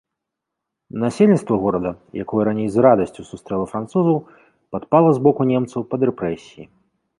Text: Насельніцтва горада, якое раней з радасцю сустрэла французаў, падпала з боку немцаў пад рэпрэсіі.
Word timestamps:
Насельніцтва 1.03 1.55
горада, 1.65 1.91
якое 2.23 2.43
раней 2.49 2.69
з 2.77 2.87
радасцю 2.87 3.21
сустрэла 3.31 3.65
французаў, 3.75 4.17
падпала 4.77 5.09
з 5.19 5.25
боку 5.29 5.41
немцаў 5.53 5.81
пад 5.93 6.01
рэпрэсіі. 6.13 6.65